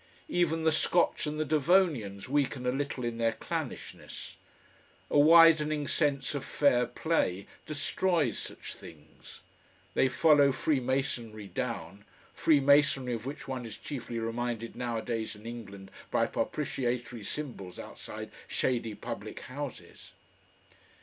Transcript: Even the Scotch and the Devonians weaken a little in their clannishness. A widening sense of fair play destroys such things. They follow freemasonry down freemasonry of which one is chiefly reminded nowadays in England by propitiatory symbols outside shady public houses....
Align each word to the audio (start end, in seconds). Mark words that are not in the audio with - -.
Even 0.29 0.63
the 0.63 0.71
Scotch 0.71 1.27
and 1.27 1.39
the 1.39 1.45
Devonians 1.45 2.27
weaken 2.27 2.65
a 2.65 2.71
little 2.71 3.05
in 3.05 3.19
their 3.19 3.33
clannishness. 3.33 4.37
A 5.11 5.19
widening 5.19 5.87
sense 5.87 6.33
of 6.33 6.43
fair 6.43 6.87
play 6.87 7.45
destroys 7.67 8.39
such 8.39 8.73
things. 8.73 9.41
They 9.93 10.09
follow 10.09 10.51
freemasonry 10.51 11.45
down 11.45 12.03
freemasonry 12.33 13.13
of 13.13 13.27
which 13.27 13.47
one 13.47 13.63
is 13.63 13.77
chiefly 13.77 14.17
reminded 14.17 14.75
nowadays 14.75 15.35
in 15.35 15.45
England 15.45 15.91
by 16.09 16.25
propitiatory 16.25 17.23
symbols 17.23 17.77
outside 17.77 18.31
shady 18.47 18.95
public 18.95 19.41
houses.... 19.41 20.13